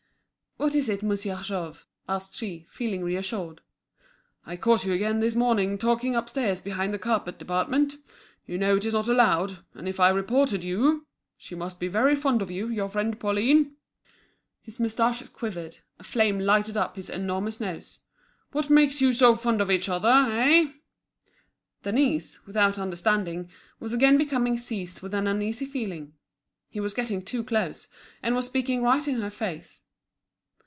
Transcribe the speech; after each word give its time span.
"What 0.57 0.75
is 0.75 0.89
it, 0.89 1.01
Monsieur 1.01 1.37
Jouve?" 1.41 1.87
asked 2.07 2.35
she, 2.35 2.67
feeling 2.69 3.03
reassured. 3.03 3.61
"I 4.45 4.57
caught 4.57 4.85
you 4.85 4.93
again 4.93 5.17
this 5.17 5.33
morning 5.33 5.75
talking 5.79 6.15
upstairs 6.15 6.61
behind 6.61 6.93
the 6.93 6.99
carpet 6.99 7.39
department. 7.39 7.95
You 8.45 8.59
know 8.59 8.75
it 8.77 8.85
is 8.85 8.93
not 8.93 9.07
allowed, 9.07 9.57
and 9.73 9.89
if 9.89 9.99
I 9.99 10.09
reported 10.09 10.63
you—She 10.63 11.55
must 11.55 11.79
be 11.79 11.87
very 11.87 12.15
fond 12.15 12.43
of 12.43 12.51
you, 12.51 12.67
your 12.67 12.87
friend 12.89 13.19
Pauline." 13.19 13.75
His 14.61 14.79
moustache 14.79 15.23
quivered, 15.29 15.79
a 15.97 16.03
flame 16.03 16.37
lighted 16.39 16.77
up 16.77 16.95
his 16.95 17.09
enormous 17.09 17.59
nose. 17.59 17.97
"What 18.51 18.69
makes 18.69 19.01
you 19.01 19.13
so 19.13 19.33
fond 19.33 19.61
of 19.61 19.71
each 19.71 19.89
other, 19.89 20.11
eh?" 20.13 20.73
Denise, 21.81 22.45
without 22.45 22.77
understanding, 22.77 23.49
was 23.79 23.93
again 23.93 24.15
becoming 24.19 24.57
seized 24.57 25.01
with 25.01 25.15
an 25.15 25.25
uneasy 25.25 25.65
feeling. 25.65 26.13
He 26.69 26.79
was 26.79 26.93
getting 26.93 27.23
too 27.23 27.43
close, 27.43 27.87
and 28.21 28.35
was 28.35 28.45
speaking 28.45 28.83
right 28.83 29.07
in 29.07 29.21
her 29.21 29.31
face. 29.31 29.81